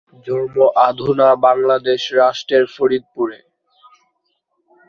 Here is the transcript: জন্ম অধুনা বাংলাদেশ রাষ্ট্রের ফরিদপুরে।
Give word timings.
জন্ম 0.27 0.55
অধুনা 0.87 1.29
বাংলাদেশ 1.45 2.01
রাষ্ট্রের 2.13 2.65
ফরিদপুরে। 2.75 3.39